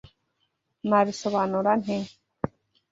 Nabisobanura 0.89 1.71
nte? 1.81 1.97